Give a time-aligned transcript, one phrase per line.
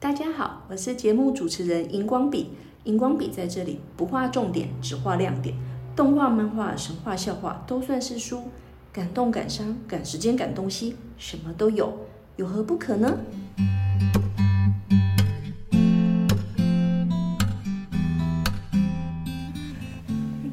[0.00, 2.52] 大家好，我是节目主持人荧光笔。
[2.84, 5.54] 荧光笔在这里不画重点，只画亮点。
[5.94, 8.44] 动画、漫画、神话、笑话都算是书，
[8.90, 11.94] 感动、感伤、赶时间、赶东西，什么都有，
[12.36, 13.14] 有何不可呢？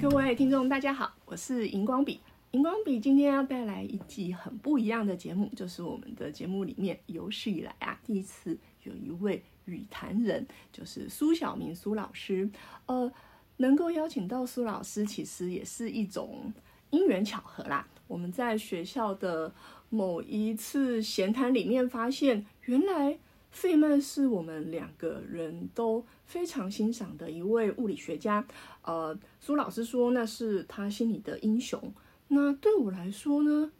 [0.02, 2.20] 各位听众，大家好，我是荧光笔。
[2.52, 8.58] 荧光笔今天要带来一集很不一样的节目，就是我们的节目里面有史以来啊第一次
[8.88, 12.50] 有一位语坛人，就是苏小明苏老师。
[12.86, 13.12] 呃，
[13.58, 16.54] 能够邀请到苏老师，其实也是一种
[16.90, 17.86] 因缘巧合啦。
[18.08, 19.54] 我们在学校的
[19.90, 23.20] 某一次闲谈里面发现，原来
[23.52, 28.46] 费曼是我们两个人都非常欣赏的一位物理学家。
[28.84, 31.94] 呃，苏老师说那是他心里的英雄。
[32.30, 33.72] 那对我来说呢，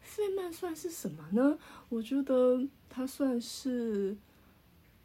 [0.00, 1.58] 费曼算是什么呢？
[1.90, 4.16] 我觉得他算是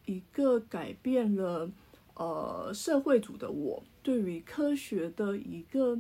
[0.10, 1.70] 一个改变了
[2.16, 6.00] 呃社会组的我对于科学的一个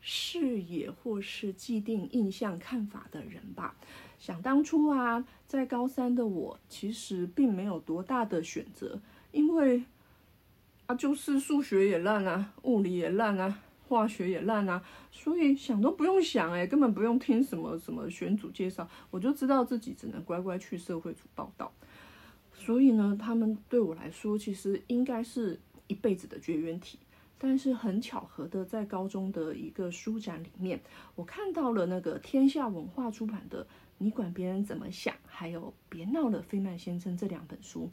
[0.00, 3.74] 视野或是既定印象看法的人吧。
[4.18, 9.00] 想当初啊，在高三的我其实并没有多大的选择，
[9.32, 9.84] 因为
[10.86, 13.62] 啊就是数学也烂啊，物理也烂啊。
[13.88, 21.72] 化学也烂啊，所以想都不用想，哎，根本不用听什么什么选组介绍，我就知道自己只能乖乖去社会组报道。
[22.58, 26.98] 所以呢，他们对我来说其实应该是一辈子的绝缘体。
[27.40, 30.80] 但是很巧合的，在高中的一个书展里面，
[31.14, 33.64] 我看到了那个天下文化出版的
[33.98, 37.88] 《你管别人怎么想》，还有《别闹了，费曼先生》这两本书，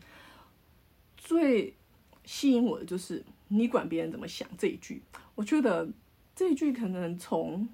[1.15, 1.75] 最
[2.23, 5.03] 吸引我的就是“你管别人怎么想”这一句。
[5.35, 5.87] 我觉得
[6.35, 7.69] 这一句可能从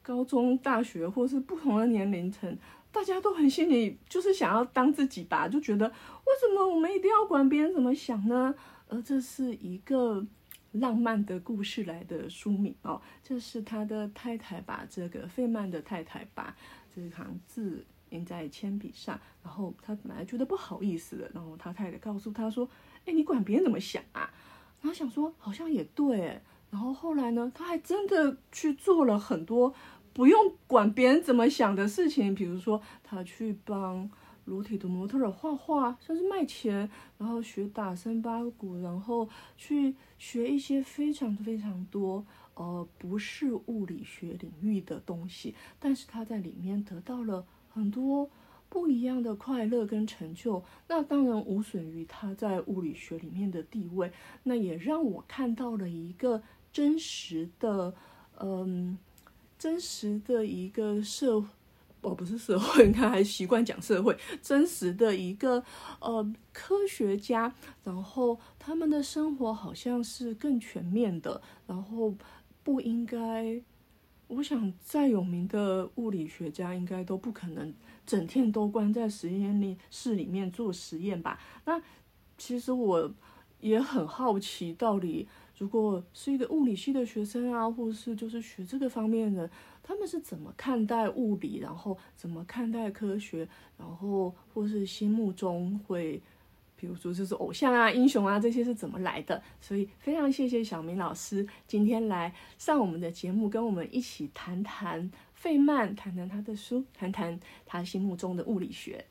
[0.00, 2.56] 高中、大学或是不同的年龄层，
[2.94, 8.54] 大家都很心里就是想要当自己吧，就觉得为什么我们一定要管别人怎么想呢？
[8.88, 10.24] 而这是一个
[10.70, 16.54] 浪漫的故事来的书名哦，这是他的太太把这个费曼的太太把
[16.94, 22.68] 这行字印在铅笔上，然后他本来觉得不好意思的，然后他太太告诉他说
[23.06, 24.30] ：“哎，你管别人怎么想啊？”
[24.80, 26.40] 然后想说好像也对。
[26.70, 29.72] 然后后来呢，他还真的去做了很多
[30.14, 34.08] 不用管别人怎么想的事情，比如说他去帮
[34.46, 36.88] 裸体的模特儿画画，甚至卖钱，
[37.18, 42.24] 然后学打森巴鼓，然后去学一些非常非常多
[42.54, 48.30] 呃不是物理学领域的东西，但是他在里面得到了很多
[48.68, 50.62] 不一样的快乐跟成就。
[50.86, 54.12] 那当然无损于他在物理学里面的地位，
[54.44, 56.42] 那也让我看到了一个。
[56.74, 57.94] 真实的，
[58.40, 58.98] 嗯，
[59.64, 61.42] 真实的一个社，
[62.02, 65.64] 哦，不是社会，你看还习惯讲社会，真实的一个
[66.00, 67.50] 呃科学家，
[67.82, 72.14] 然后他们的生活好像是更全面的，然后
[72.62, 73.58] 不应该，
[74.26, 77.72] 我想再有名的物理学家应该都不可能
[78.04, 81.40] 整天都关在实验室里面做实验吧？
[81.64, 81.80] 那
[82.36, 83.10] 其实我
[83.60, 85.26] 也很好奇，到底。
[85.56, 89.48] 如果是一个物理系的学生啊，或是就是学这个方面的，
[89.82, 93.46] 他们是怎么看待物理，然后怎么看待科学，
[93.78, 96.20] 然后或是心目中会，
[96.74, 99.40] 比如说就是偶像啊、英雄啊这些是怎么来的？
[99.60, 109.04] 所以非常谢谢小明老师今天来上我们的节目，跟我们一起谈谈费曼，谈谈他的书，谈谈他心目中的物理学。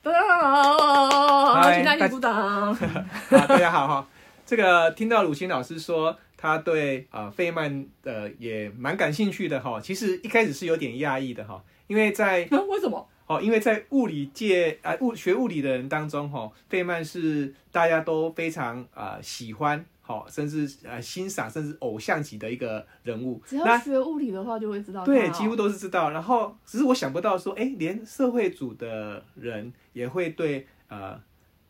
[0.00, 2.76] 大家好，请大家鼓掌。
[3.30, 4.06] 大家好哈。
[4.44, 13.08] 这个听到鲁昕老师说他对啊费曼的也蛮感兴趣的哈，其实一开始是有点讶异的哈，因为在 为什么？
[13.28, 23.40] 哦，因为在物理界啊物学物理的人当中哈，费曼是大家都非常啊喜欢好，甚至呃欣赏，甚至偶像级的一个人物。
[23.46, 26.10] 只要学物理的话就会知道，对，几乎都是知道。
[26.10, 31.18] 然后只是我想不到说，哎，连社会组的人也会对呃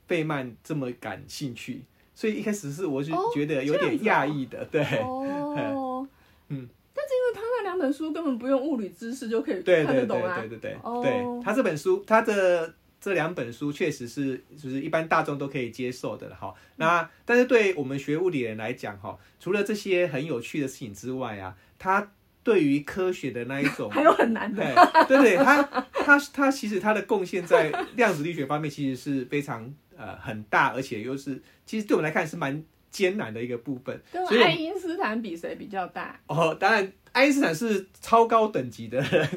[0.09, 1.83] 费曼这么感兴趣。
[2.15, 6.07] 所以一开始是我就觉得有点讶异的，对，哦，
[6.49, 11.43] 嗯，但是因为他那两本书根本不用物理知识就可以看得懂啊，对对对对对，对。
[11.43, 16.55] 他这本书，他的这两本书确实是就是一般大众都可以接受的了哈。
[16.77, 22.13] 那但是对我们学物理人来讲哈，除了这些很有趣的事情之外啊，他
[22.45, 24.63] 对于科学的那一种 还有很难的，
[25.09, 25.63] 对对，他
[25.93, 29.73] 他他其实他的贡献在量子力学方面其实是非常。
[30.03, 32.61] 呃，很大，而且又是，其实对我们来看是蛮
[32.91, 34.03] 艰难的一个部分。
[34.11, 36.21] 跟爱因斯坦比，谁比较大？
[36.27, 39.29] 哦，当然，爱因斯坦是超高等级的人，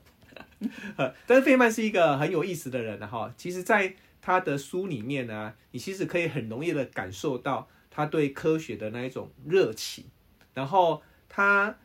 [0.96, 3.30] 呃，但是费曼是一个很有意思的人哈。
[3.36, 10.06] 其实，在他的书里面呢，你其实可以很容易的感受到他对科学的那一种热情，
[10.54, 11.76] 然后他，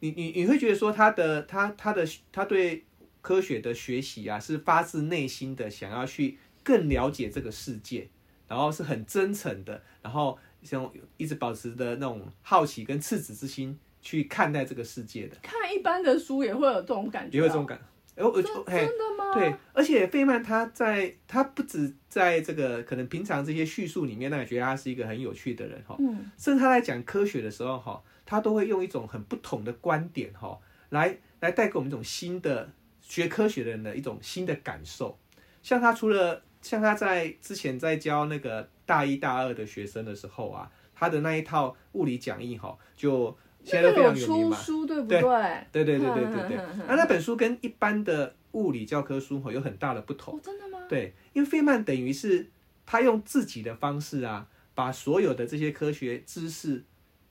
[0.00, 2.84] 你你你会觉得说他的他他的他对
[3.20, 6.38] 科学的学习啊，是发自内心的想要去
[6.68, 8.06] 更了解这个世界，
[8.46, 17.80] 然后是很真诚的，然后像一直保持的那种好奇跟赤子之心去看待这个世界的，看一般的书也会有这种感觉、也会这种感。
[18.16, 19.32] 哎，我真的吗？
[19.32, 30.58] 对，而且费曼他在他不止在这个可能平常这些叙述里面，那你觉得他是一个很有趣的人哈，嗯，甚至他在讲科学的时候哈，他都会用一种很不同的观点哈，
[30.90, 32.68] 来来带给我们一种新的
[33.00, 35.16] 学科学的人的一种新的感受。
[35.62, 44.56] 像他除了像他在之前在教那个大一大二的学生的时候啊，他的那一套物理讲义哈，就现在都非常有有名嘛。
[44.56, 45.66] 书，对不对对？
[45.72, 50.36] 对对对对对那那本书跟一般的物理教科书哈有很大的不同。
[50.36, 50.78] 哦，真的吗？
[50.88, 52.50] 对，因为费曼等于是
[52.86, 56.82] 他用自己的方式啊，把所有的这些科学知识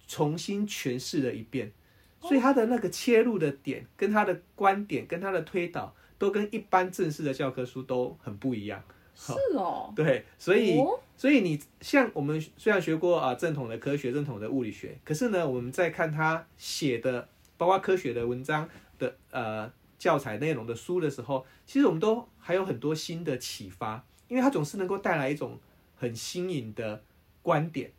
[0.08, 1.72] 重新诠释了一遍，
[2.22, 8.82] 所以他的那个切入的点、跟他的观点、跟他的推导，都跟一般正式的教科书都很不一样。
[9.18, 11.00] 是哦，对，所以哦。
[11.18, 17.28] 所以你像我们虽然学过啊正统的科学、正统的物理学，可是呢，我们在看他写的
[17.58, 18.70] 包括科学的文章
[19.00, 19.68] 的呃
[19.98, 25.60] 教材内容的书的时候，其实我们都还有很多新的启发，因为他总是能够带来一种
[25.96, 27.04] 很新颖的
[27.42, 27.92] 观点。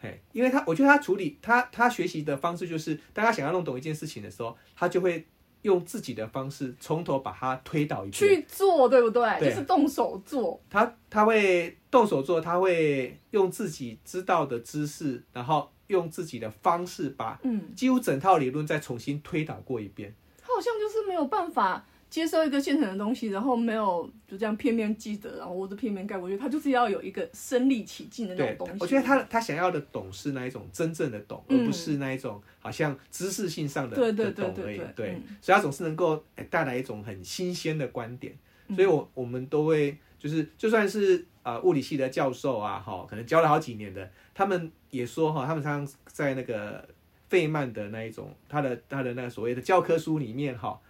[0.00, 5.24] 嘿，因为他我觉得他处理他他学习的方式就是，当他想要弄懂一件事情的时候，他就会
[5.62, 8.12] 用自己的方式从头把它推导一遍。
[8.12, 9.38] 去做，对不对？
[9.38, 10.60] 对就是动手做。
[10.70, 20.14] 他他会动手做，他会用自己知道的知识，然后用自己的方式把嗯，几乎整套理论再重新推导过一遍。
[20.42, 34.80] 他好像就是没有办法接收一个现成的东西，然后没有就这样片面记得，然后或者片面盖过去，他就是要有一个身临其境的那对种东西。，我觉得他他想要的懂是那一种真正的懂，而嗯不是那一种好像知识性上的对对对对。
[34.96, 38.36] 对嗯所以他总是能够哎带来一种很新鲜的观点。
[38.66, 46.86] 嗯所以我我们都会就是就算是呃物理系的教授啊，哈，可能教了好几年的，他们也说哈，他们常常在那个
[47.28, 50.80] 费曼的那一种他的他的那个所谓的教科书里面哈，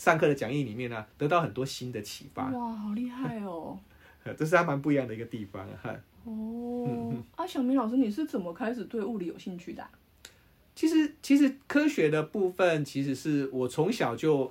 [0.00, 3.78] 上课的讲义里面呢、得到很多新的启发，哇，好厉害哦！
[4.34, 5.94] 这是他蛮不一样的一个地方哈。
[6.24, 9.90] 哦，啊，小明老师，你是怎么开始对物理有兴趣的啊、
[10.74, 14.50] 其实其实科学的部分，其实是我从小就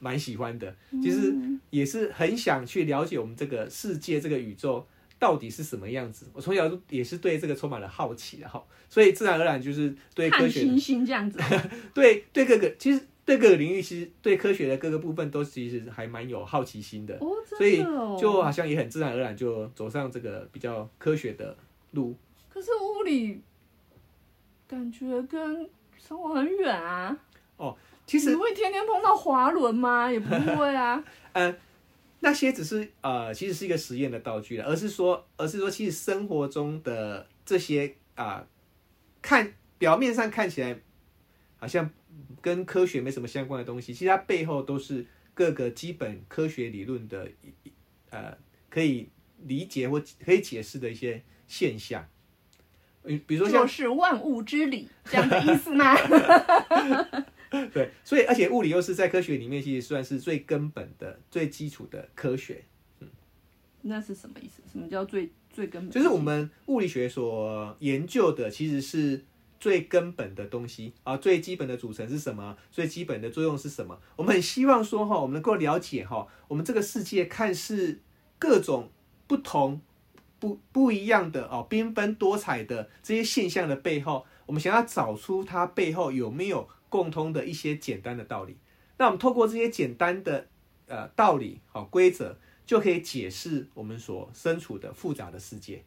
[0.00, 1.32] 蛮喜欢的，其实
[1.70, 4.84] 也是很想去了解我们这个世界、这个宇宙
[5.16, 6.26] 到底是什么样子。
[6.32, 11.38] 我从小也是对这个充满了好奇的哈，所以自然而然就是对科学星星这样子。
[11.94, 17.84] 对对各个其实对各个领域，其实对科学的各个部分都其实还蛮有好奇心的，哦，所以。
[18.18, 21.54] 就好像也很自然而然就走上这个比较科学的
[21.90, 22.16] 路。
[22.48, 23.42] 可是物理
[24.66, 25.68] 感觉跟
[25.98, 27.14] 生活很远啊。
[27.58, 27.76] 哦
[28.06, 30.08] 其实你会天天碰到滑轮吗？
[30.10, 31.04] 也不会啊。
[32.20, 38.46] 那些只是呃，其实是一个实验的道具了，而是说，而是说，其实生活中的这些啊、
[39.20, 40.78] 看表面上看起来
[41.58, 41.90] 好像
[42.40, 45.04] 跟科学没什么相关的东西，其实它背后都是
[45.34, 47.28] 各个基本科学理论的
[48.10, 48.36] 呃
[48.70, 49.08] 可以
[49.44, 52.08] 理解或可以解释的一些现象。
[53.04, 55.94] 嗯，比如说像就是万物之理这样的意思吗？
[57.72, 62.64] 对，所以而且物理又是在科学里面其实算是最根本的、最基础的科学。
[63.00, 63.08] 嗯
[63.82, 64.60] 那是什么意思？
[64.70, 65.90] 什么叫最最根本？
[65.90, 69.24] 就是我们物理学所研究的，其实是
[69.58, 72.56] 最根本的东西啊，最基本的组成是什么？
[72.70, 73.98] 最基本的作用是什么？
[74.16, 78.00] 我们很希望说哈，我们能够了解哈，我们这个世界看似
[78.38, 78.90] 各种
[79.26, 79.80] 不同、
[80.38, 88.56] 不不一样的哦，缤纷多彩的这些现象的背后，我们想要找出它背后有没有共通的一些简单的道理。
[88.98, 90.46] 那我们透过这些简单的
[90.86, 95.84] 呃道理、好、规则，就可以解释我们所身处的复杂的世界。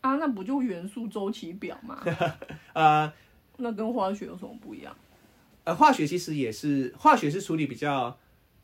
[0.00, 2.00] 啊，那不就元素周期表吗？
[2.74, 3.12] 呃
[3.58, 4.94] 那跟化学有什么不一样？
[5.64, 8.16] 呃，化学其实也是化学是处理比较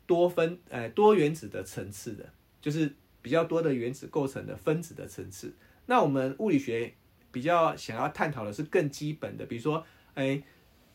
[0.05, 2.29] 多分呃多原子的层次的，
[2.61, 5.53] 就是比较多的原子构成的分子的层次。
[5.87, 6.93] 那我们物理学
[7.31, 10.41] 比较想要探讨的是更基本的，比如说，哎，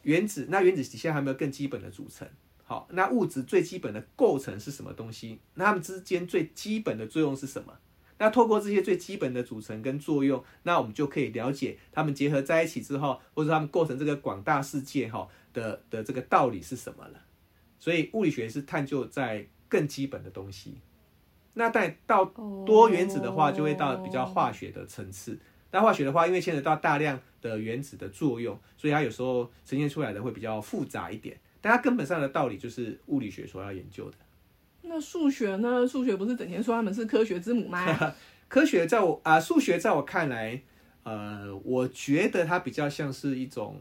[0.03, 2.27] 原子，那原子底下还有没有更基本的组成？
[2.65, 5.41] 好，那物质最基本的构成是什么东西？
[5.55, 7.77] 那它们之间最基本的作用是什么？
[8.19, 17.21] 那透过这些最基本的组成跟作用，那我们就可以了解它们结合在一起之后，或者它们构成这个广大世界哈的的这个道理是什么了。
[17.79, 20.79] 所以物理学是探究在更基本的东西。
[21.55, 25.39] 那在到多原子的话，就会到比较化学的层次。
[25.71, 31.39] 那化学的话，因为牵扯到大量的原子的作用，所以它有时候呈现出来的会比较复杂一点。
[31.61, 34.17] 但它根本上的道理就是物理学所要研究的。
[34.83, 35.87] 那数学呢？
[35.87, 38.15] 数学不是整天说他们是科学之母吗？
[38.49, 40.61] 科学在我啊，数学在我看来，
[41.03, 43.79] 呃，我觉得它比较像是一种，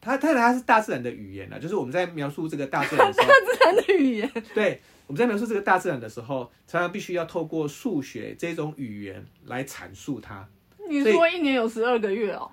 [0.00, 4.32] 它它它是大自然的语言啊，就是我们在描述这个大自然的时候， 大自然的语言。
[4.54, 10.48] 对，我们在描述这个大自然的时候，常常必须要透过数学这种语言来阐述它。
[10.88, 12.50] 你说一年有十二个月哦？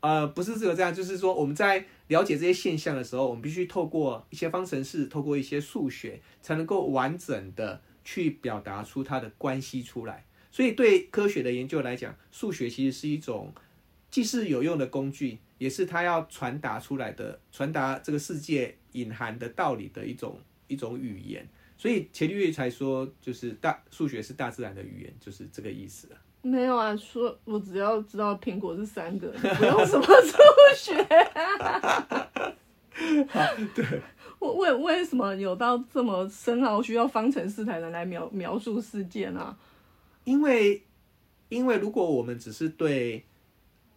[0.00, 10.26] 呃，不是只有这样，就是说我们在了解这些现象的时候，我们必须透过一些方程式，透过一些数学，才能够完整的去表达出它的关系出来。
[10.50, 13.54] 所以对科学的研究来讲，数学其实是一种
[14.10, 21.48] 既是有用的工具，也是它要传达出来的、传达这个世界隐含的道理的一种一种语言。
[21.78, 26.08] 所以钱律才说，就是大数学是大自然的语言，就是这个意思
[26.42, 30.38] 没有啊，说我只要知道苹果是三个，不用什么数
[30.74, 30.94] 学。
[33.74, 34.00] 对，
[34.38, 39.56] 我为为什么有到这么深奥，需要方程式才能来描描述事件呢？
[40.24, 40.82] 因为，
[41.48, 43.24] 因为如果我们只是对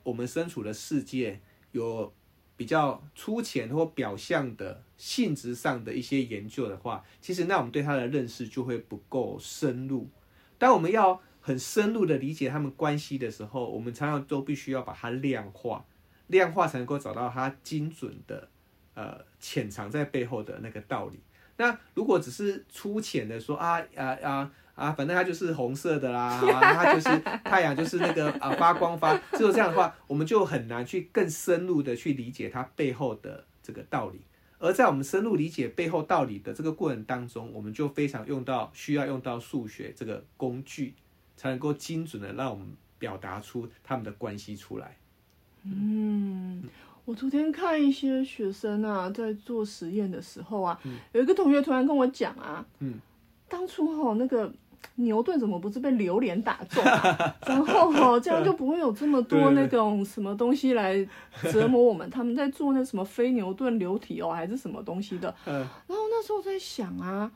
[0.04, 1.40] 我们身处的世界
[1.72, 2.14] 有
[2.56, 10.10] 比较粗浅或表象的性质上的一些研究的话，其实那我们对它的认识就会不够深入。
[10.58, 15.84] 但我们要很深入的理解他们关系的时候，我们常常都必须要把它量化，
[16.28, 18.48] 量化才能够找到它精准的，
[18.94, 21.20] 呃，潜藏在背后的那个道理。
[21.58, 34.22] 那如果只是粗浅的说啊啊啊啊，反正它就是红色的啦， 它就是太阳就是那个啊发光发，只有这样的话，我们就很难去更深入的去理解它背后的这个道理。
[34.60, 40.96] 而在我们深入理解背后道理的这个过程当中，我们就非常用到需要用到数学这个工具。
[41.36, 44.98] 才能够精准的让我们表达出他们的关系出来。
[45.64, 46.64] 嗯，
[47.06, 50.78] 我昨天看一些学生啊，在做实验的时候啊，
[51.14, 52.96] 有一个同学突然跟我讲啊，嗯，
[53.48, 54.52] 当初哈那个
[54.96, 56.84] 牛顿怎么不是被榴莲打中，
[57.48, 60.96] 然后哈这样就不会有这么多那种什么东西来
[61.44, 62.10] 折磨我们。
[62.10, 65.34] 他们在做那什么非牛顿流体哦，还是什么东西的。
[65.48, 65.54] 嗯，
[65.88, 67.32] 然后那时候在想啊，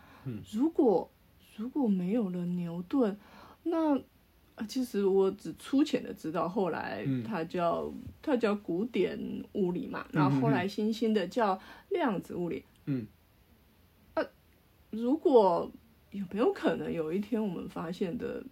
[0.51, 1.10] 如果
[1.56, 3.18] 如果没有了牛顿。
[3.64, 4.00] 那
[4.68, 9.20] 其实我只粗浅的知道，后来它叫它叫古典
[9.54, 11.60] 物理嘛，然后后来新兴的叫
[11.90, 12.64] 量子物理。
[12.86, 13.06] 嗯，
[14.16, 14.24] 啊，
[14.90, 15.72] 如果
[16.10, 18.44] 有没有可能有一天我们发现的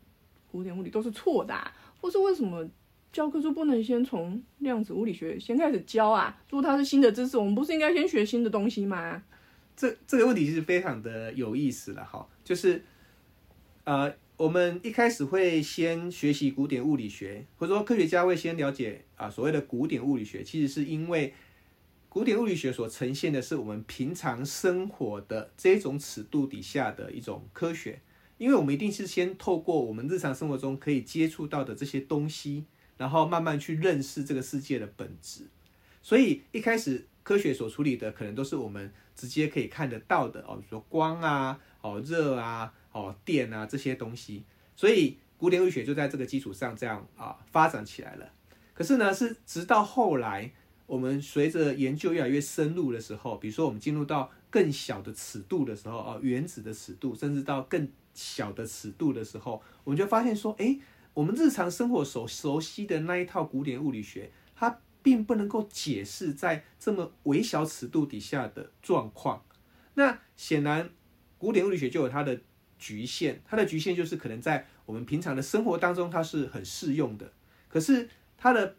[0.51, 1.55] 古典物理都是错的，
[1.99, 2.69] 或是为什么
[3.11, 6.39] 教科书不能先从量子物理学先开始教啊？
[6.51, 9.23] 如果它是新的知识，我们不是应该先学新的东西吗？
[9.75, 12.83] 这这个问题是非常的有意思了哈，就是
[13.85, 14.13] 呃。
[14.37, 21.33] 我们一开始会先学习古典物理学，或者说科学家会先了解啊所谓的古典物理学，其实是因为
[22.09, 28.01] 古典物理学所呈现的是我们平常生活的这种尺度底下的一种科学，
[28.37, 32.65] 因为我们一定是先透过我们日常生活中可以接触到的这些东西，
[32.97, 35.47] 然后慢慢去认识这个世界的本质。
[36.01, 42.73] 所以一开始科学所处理的可能都是我们直接可以看得到的哦，比如说光啊，哦热啊。
[42.95, 48.31] 哦，电啊这些东西，所以古典物理学就在这个基础上这样啊发展起来了。
[48.73, 50.49] 可是呢，是直到后来，
[50.85, 60.79] 我们随着研究越来越深入的时候，比如说我们进入到更小的尺度的时候，哦，原子的尺度，甚至到更小的尺度的时候，我们就发现说，哎，
[61.13, 69.43] 我们日常生活所熟悉的那一套古典物理学，它并不能够解释在这么微小尺度底下的状况。
[69.95, 70.89] 那显然，
[71.37, 72.39] 古典物理学就有它的。
[72.85, 77.31] 局限，它的局限就是可能在我们平常的生活当中，它是很适用的。
[77.67, 78.75] 可是它的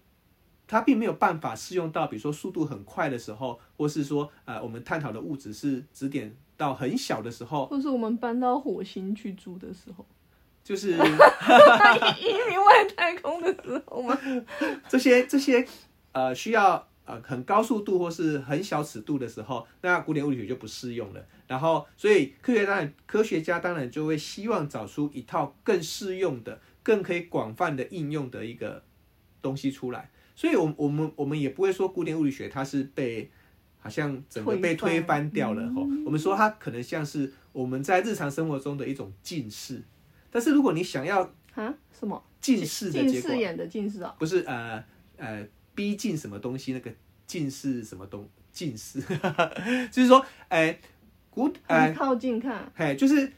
[0.69, 10.07] 它并没有办法适用到，比如说速度很快的时候，或是说呃我们探讨的物质是指点到很小的时候，或是我们搬到火星去住的时候，
[10.63, 10.97] 就是移
[12.49, 14.17] 民外太空的时候吗？
[14.89, 15.67] 这些这些
[16.13, 16.87] 呃需要。
[17.07, 21.25] 呃，很高速度或是很小尺度的时候，那古典物理学就不适用了。
[21.47, 28.83] 然后，所以科学当然，科学家当然就会希望找出一套更适用的、更可以广泛的应用的一个
[29.41, 30.11] 东西出来。
[30.35, 33.31] 所以，我我们我们也不会说古典物理学它是被
[33.79, 35.81] 好像整个被推翻掉了哈。
[36.05, 39.81] 我们说它可能像是我们在日常生活中的一种近视。
[40.29, 41.23] 但是，如果你想要
[41.55, 44.83] 啊什么近视的结果，近视眼的近视啊，不是呃
[45.19, 45.47] 呃。
[45.77, 46.73] 逼近什么东西？
[46.73, 46.91] 那个
[47.27, 49.01] 近视什么东近视，
[49.93, 50.77] 就是说，哎，
[51.31, 53.31] 古哎靠近看，嘿，就是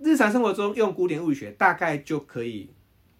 [0.00, 2.70] 日常生活中用古典物理学大概就可以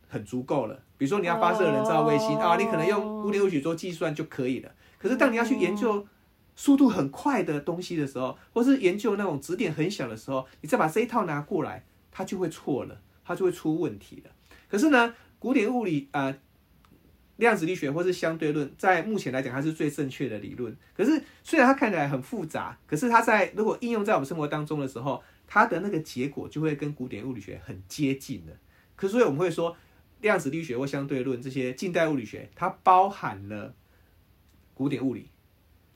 [0.08, 0.82] 很足够了。
[0.96, 4.72] 比如说你要发射人造卫星、哦啊，你可能用古典物理学做计算就可以了。
[4.98, 6.06] 可是当你要去研究
[6.54, 14.30] 速度很快的东西的时候，或是研究那种指点很小的时候，你再把这一套拿过来，它就会错了，它就会出问题了。
[14.68, 16.38] 可是呢，古典物理啊、呃
[17.36, 20.74] 量子力学或是相对论，在目前来讲，它是最正确的理论。
[20.94, 28.56] 可是虽然它看起来很复杂，可是它在如果应用在我们生活当中的时候，它的那个结果就会跟古典物理学很接近的。
[28.94, 29.76] 可所以我们会说，
[30.22, 33.74] 量子力学或相对论这些近代物理学，它包含了
[34.72, 35.28] 古典物理。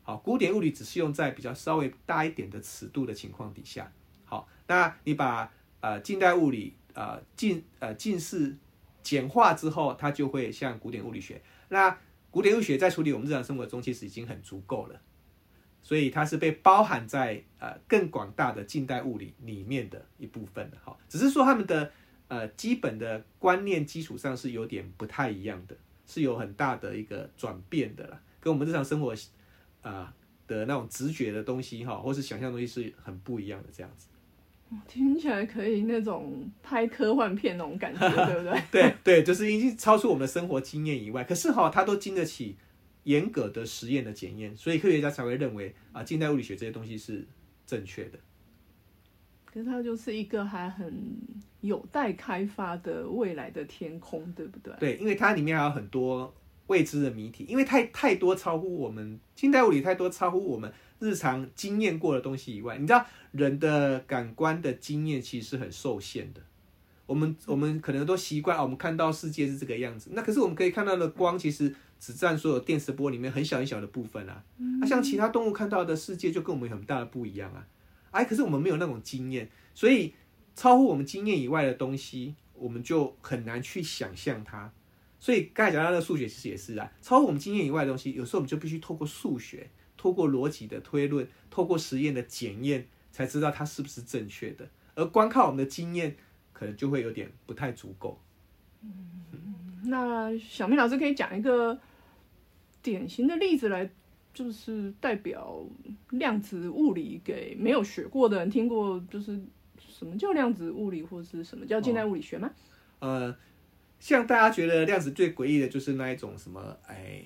[0.02, 3.90] 好，古典物理只是用在比较稍微大一点的尺度的情况底下。
[4.25, 8.56] 好，那你把呃近代物理呃近呃近似
[9.02, 11.40] 简化之后，它就会像古典物理学。
[11.69, 11.97] 那
[12.30, 15.00] 古典物理学在处理我们日常生活中，其实已经很足够了，
[15.83, 20.78] 所以它是被包含在呃更广大的近代物理里面的一部分的。
[20.85, 21.90] 哈，只是说他们的
[22.28, 25.76] 呃基本的观念基础上是有点不太一样的，
[26.07, 29.14] 是有很大的一个转变的啦，跟我们日常生活
[29.83, 30.14] 啊、
[30.47, 34.09] 的那种直觉的东西哈，或是想象东西是很不一样的这样子。
[34.87, 38.62] 听起来可以那种拍科幻片那种感觉， 对不对？
[38.71, 42.57] 对对，就是已经超出我们的生活经验以外，可是哈，它都经得起
[43.05, 47.27] 严格的实验的检验，所以科学家才会认为啊，近代物理学这些东西是
[47.67, 48.19] 正确的。
[49.45, 51.19] 可是它就是一个还很
[51.61, 54.73] 有待开发的未来的天空，对不对？
[54.79, 56.33] 对，因为它里面还有很多
[56.69, 66.40] 未知的谜题，因为太太多超乎我们近代物理太多超乎我们日常经验过的东西以外，你知道人的感官的经验其实是很受限的。
[67.07, 74.40] 我们我们可能都习惯啊，我们看到世界是这个样子，那可是我们可以看到的光其实只占所有电磁波里面很小很小的部分啊。
[74.80, 77.66] 那、像其他动物看到的世界就跟我们有很大的不一样啊。
[78.12, 80.14] 哎，可是我们没有那种经验，所以
[80.54, 84.71] 超乎我们经验以外的东西，我们就很难去想象它。
[85.19, 89.69] 所以刚才讲到的数学其实也是啊，超乎我们经验以外的东西，有时候我们就必须透过数学、
[90.00, 94.67] 透过逻辑的推论、透过实验的检验，才知道它是不是正确的。
[94.95, 96.17] 而光靠我们的经验，
[96.54, 98.19] 可能就会有点不太足够。
[99.84, 101.78] 那小明老师可以讲一个
[102.82, 103.91] 典型的例子来，
[104.32, 105.63] 就是代表
[106.08, 109.39] 量子物理给没有学过的人听过，就是
[109.78, 112.50] 什么叫量子物理，或是什么叫近代物理学吗？
[113.00, 113.36] 呃，
[113.99, 117.23] 像大家觉得量子最诡异的就是那一种什么，哎，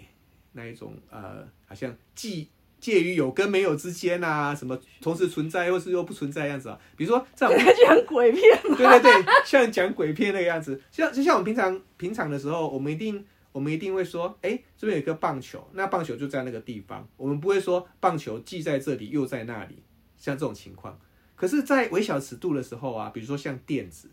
[0.53, 2.49] 那一种呃，好像既
[2.85, 6.79] 介于有跟没有之间啊，什么同时存在或是又不存在的样子啊。
[6.99, 8.43] 比如说在我们在讲鬼片，
[8.77, 19.83] 对对对，像讲鬼片那个样子，像就像我们平常平常的时候，我们一定我们一定会说，哎，这边有一个棒球，那棒球就在那个地方，我们不会说棒球既在这里又在那里，
[20.19, 21.01] 像这种情况。
[21.35, 24.11] 可是，在微小尺度的时候啊，比如说像电子，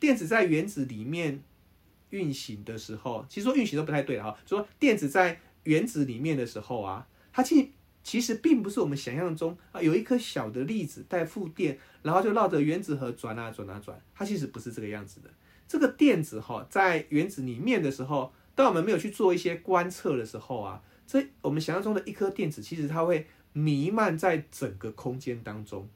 [0.00, 1.42] 电子在原子里面
[2.08, 7.72] 运行的时候，其实说运行都不太对了哈，说电子在原子里面的时候啊，它其
[8.06, 15.30] 其实并不是我们想象中啊，有一颗小的粒子带负电，然后就绕着原子核转啊转啊转，它其实不是这个样子的。
[15.66, 25.88] 这个电子哈，在原子里面的时候，当我们没有去做一些观测的时候啊，这我们想象中的一颗电子，其实它会弥漫在整个空间当中，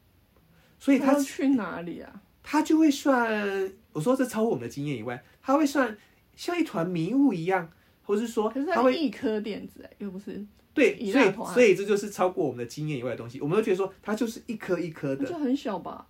[0.80, 2.22] 所以它要去哪里啊？
[2.42, 5.96] 它就会算，我说这超乎我们的经验以外，它会算
[6.34, 7.70] 像一团迷雾一样，
[8.02, 10.44] 或是说可是它会它一颗电子、哎，又不是，
[10.80, 16.06] 对，所以所以这就是超过我们的经验以外的东西，我们都觉得说它就是一颗一颗的，就很小吧？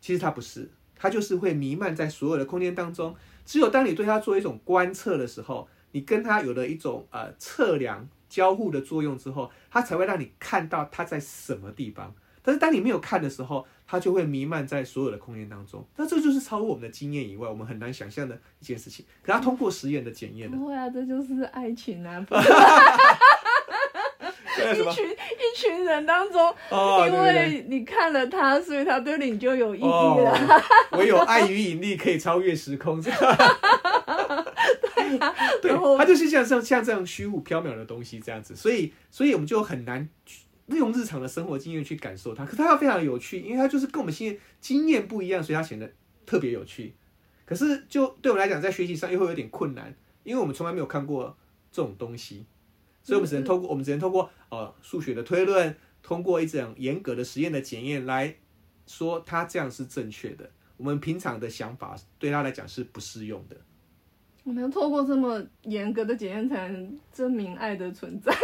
[0.00, 3.14] 其实它不是，它就是会弥漫在所有的空间当中。
[3.44, 12.14] 只有当你对它做一种观测的时候，你跟它有了一种呃测量交互的作用之后，它才会让你看到它在什么地方。
[12.42, 15.84] 但是当你没有看的时候，它就会弥漫在所有的空间当中。
[15.96, 19.04] 那这就是超过我们的经验以外，我们很难想象的一件事情。
[19.22, 22.24] 可它通过实验的检验了，不会啊，这就是爱情啊！
[24.74, 27.16] 一群一群人当中，哦，因。
[27.16, 30.62] 为你看了他，所以他对你就有意义哦了。，
[30.98, 33.00] 唯有爱与引力可以超越时空。
[33.02, 33.12] 对
[35.18, 42.44] 啊，对它就是像像像这样虚无缥缈的东西这样子，所以所以我们就很难去用日常的生活经验去感受它。
[42.44, 45.90] 可它要非常有趣，因为它就是跟我们现在经验不一样，所以它显得
[46.24, 46.94] 特别有趣。
[47.44, 51.36] 可是就对我们来讲，在学习上又会有点困难，因为我们从来没有看过
[51.70, 52.44] 这种东西，
[53.06, 58.34] 所以我们只能透过我们只能透过呃数学的推论，通过一种严格的实验的检验来
[58.84, 60.50] 说它这样是正确的。
[60.76, 63.56] 我们平常的想法对他来讲是不适用的。
[64.42, 68.34] 我们要透过这么严格的检验，才能证明爱的存在。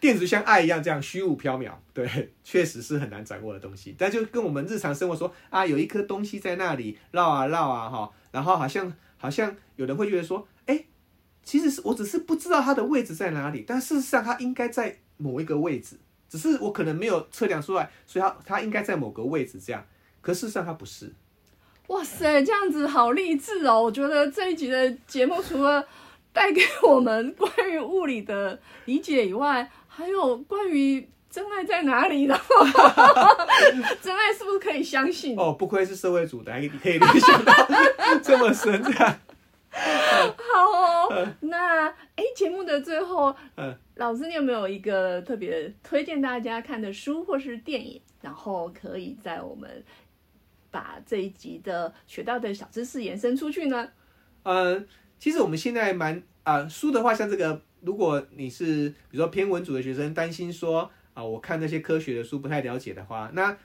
[0.00, 3.94] 电子像爱一样这样虚无缥缈，对，确实是很难掌握的东西。
[3.96, 10.51] 但就跟我们日常生活说啊，有一颗东西在那里绕啊绕啊哈，然后好像好像有人会觉得说，哎，
[11.44, 15.96] 其实是我只是不知道它的位置在哪里，但事实上它应该在某一个位置，
[16.28, 19.84] 只是我可能没有测量出来，所以它它应该在某个位置这样。
[20.20, 21.12] 可事实上它不是。
[21.88, 23.82] 哇塞，这样子好励志哦！
[23.82, 25.84] 我觉得这一集的节目除了
[26.32, 32.34] 带给我们关于物理的理解以外，还有关于真爱在哪里的，
[34.00, 35.36] 真爱是不是可以相信？
[35.36, 37.52] 哦，不愧是社会主的，你可以联想到
[38.22, 39.18] 这么深，这样。
[39.72, 49.82] 好哦，那哎，节目的最后，嗯，老师，你有没有一个特别推荐大家看的书或是电影，然后可以在我们
[50.70, 53.88] 把这一集的学到的小知识延伸出去呢？
[54.42, 54.84] 呃，
[55.18, 63.56] 其实我们现在蛮啊，书的话，像这个，如果你是比如说偏文组的学生，担心说啊，我看那些科学的书不太了解的话，那。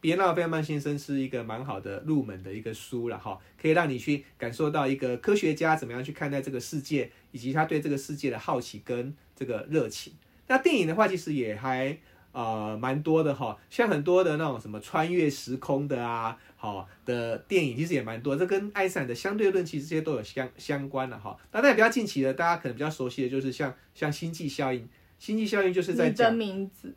[0.00, 10.12] 别闹，贝尔曼先生是一个蛮好的入门的一个书了哈，可以让你去感受到一个科学家怎么样去看待这个世界，以及他对这个世界的好奇跟这个热情。
[10.46, 11.98] 那电影的话，其实也还
[12.30, 21.36] 呃蛮多的哈，像很多的那种什么穿越时空的啊，好的电影其实也蛮多，这跟爱因斯坦的相对论其实这些都有相相关的哈。
[21.50, 26.94] 那比较近期的，大家可能比较熟悉的就是像像星际效应，星际效应就是在讲名字，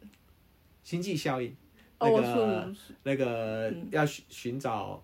[0.83, 1.55] 星际效应。
[1.99, 5.03] 那个那个要寻寻找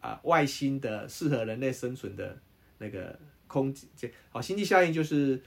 [0.00, 2.36] 啊外星的适合人类生存的
[2.78, 5.40] 那个空间，好，星际效应就是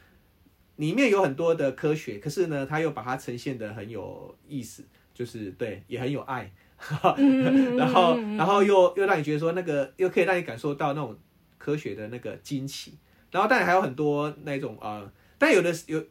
[0.77, 6.51] 里面有很多的科学，可是呢，他又把它呈现的很有意思，就是对，也很有爱，
[7.77, 11.17] 然后然后又又让你觉得说那个又可以让你感受到那种
[11.57, 12.97] 科学的那个惊奇，
[13.31, 16.03] 然后当然还有很多那种啊，但有的有。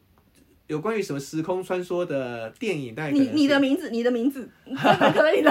[0.68, 2.94] 有关于什么时空穿梭的电影？
[2.94, 4.48] 但你你的名字，你的名字，
[5.14, 5.50] 可以的。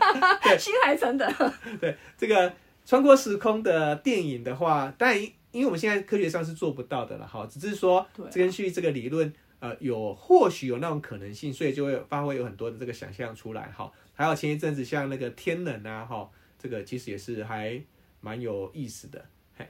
[0.58, 1.32] 新海诚的。
[1.78, 2.50] 对这个
[2.86, 13.92] 穿过时空的电影的话，但因因为我们现在科学上是做不到的了哈，只是说根据这个理论，呃，有或许有那种可能性，所以就会发挥有很多的这个想象出来哈。
[14.14, 16.26] 还有前一阵子像那个天冷啊哈，
[16.58, 17.78] 这个其实也是还
[18.22, 19.22] 蛮有意思的。
[19.58, 19.68] 嘿，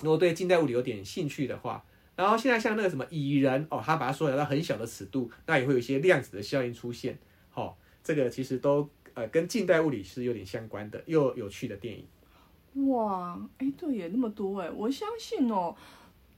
[0.00, 1.84] 如果对近代物理有点兴趣的话。
[2.16, 7.18] 然后现在像那个什么蚁人哦，他把它缩小到很小的尺度，那也会有一些量子的效应出现。
[7.50, 12.86] 好，这个其实都呃跟近代物理是有点相关的，又有趣的电影。
[12.88, 15.74] 哇，哎，对也那么多哎，我相信哦，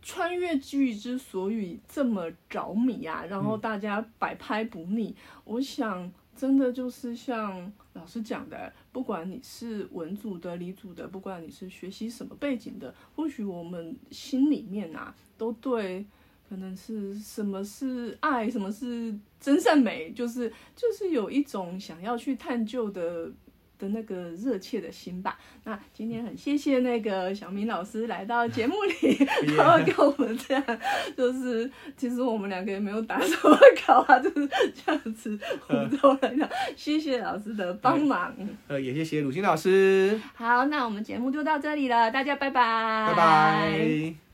[0.02, 6.12] 穿越剧之所以这么着迷啊，然后大家百拍不腻，我想。
[6.37, 16.05] 真的就是像老师讲的，不管你是文组的、理组的，不管你是学习什么背景的，或许我们心里面啊，都对，
[16.49, 23.33] 可能是什么是爱，什么是真善美，就是就是有一种想要去探究的。
[23.78, 25.38] 的那个热切的心吧。
[25.64, 30.64] 那今天很谢谢那个小明老师来到节目里， 然后给我们这样，
[31.16, 36.48] 就是其实我们两个也没有打什么稿啊，就是这样子互动来讲。
[36.76, 38.34] 谢谢老师的帮忙。
[38.68, 40.20] 呃，也谢谢鲁欣老师。
[40.34, 43.06] 好，那我们节目就到这里了，大家拜拜。
[43.08, 44.25] 拜拜。